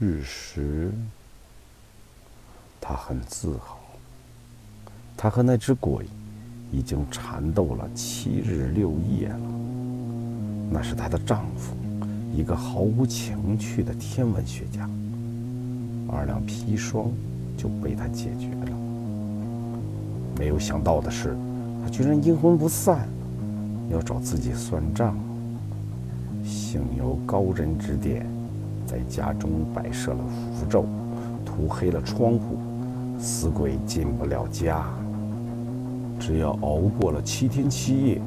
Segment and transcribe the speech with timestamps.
[0.00, 0.92] 日食，
[2.80, 3.80] 他很自豪。
[5.16, 6.06] 他和那只鬼
[6.70, 9.40] 已经缠斗了七日六夜了。
[10.70, 11.74] 那是她的丈夫，
[12.32, 14.88] 一个毫无情趣的天文学家。
[16.08, 17.10] 二两砒霜
[17.56, 18.78] 就被他解决了。
[20.38, 21.36] 没有想到的是，
[21.82, 23.08] 他居然阴魂不散，
[23.90, 25.18] 要找自己算账。
[26.44, 28.24] 幸有高人指点，
[28.88, 30.18] 在家中摆设了
[30.54, 30.86] 符咒，
[31.44, 32.56] 涂黑了窗户，
[33.18, 34.82] 死鬼进不了家。
[36.18, 38.22] 只要熬过了七天七夜，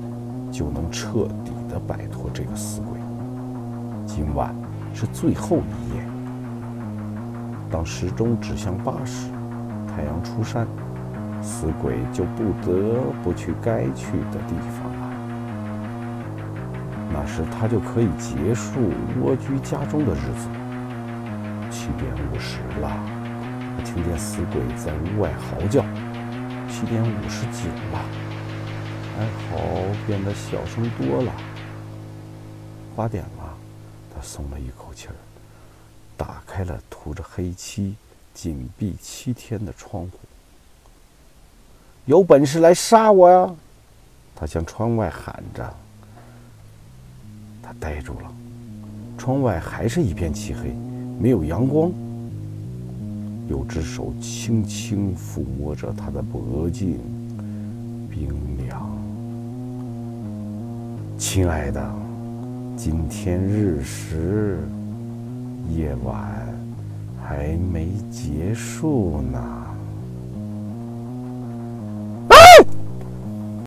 [0.52, 3.00] 就能彻底的摆脱这个死鬼。
[4.06, 4.54] 今晚
[4.94, 6.04] 是最后一夜。
[7.72, 9.32] 当时钟指向八时，
[9.88, 10.68] 太阳出山，
[11.42, 15.11] 死鬼就不得不去该去的地方了。
[17.14, 20.48] 那时他就可以结束蜗居家中的日子。
[21.70, 22.90] 七点五十了，
[23.78, 25.84] 他听见死鬼在屋外嚎叫。
[26.70, 28.00] 七点五十九了，
[29.20, 29.60] 哀嚎
[30.08, 31.32] 变得小声多了。
[32.96, 33.58] 八点了，
[34.16, 35.16] 他松了一口气儿，
[36.18, 37.96] 打开了涂着黑漆、
[38.34, 40.12] 紧闭七天的窗户。
[42.06, 43.54] 有本事来杀我呀！
[44.36, 45.76] 他向窗外喊着。
[47.80, 48.32] 呆住了，
[49.18, 50.74] 窗外还是一片漆黑，
[51.20, 51.92] 没有阳光。
[53.50, 56.98] 有只手轻轻抚摸着他的脖颈，
[58.10, 58.30] 冰
[58.66, 58.90] 凉。
[61.18, 61.94] 亲爱的，
[62.78, 64.60] 今天日食，
[65.70, 66.32] 夜晚
[67.22, 69.61] 还没结束呢。